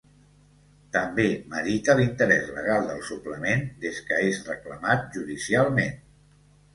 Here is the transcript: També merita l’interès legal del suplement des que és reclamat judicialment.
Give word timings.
També 0.93 1.25
merita 1.49 1.95
l’interès 1.99 2.49
legal 2.55 2.87
del 2.91 3.03
suplement 3.09 3.61
des 3.83 3.99
que 4.07 4.19
és 4.31 4.39
reclamat 4.47 5.05
judicialment. 5.19 6.01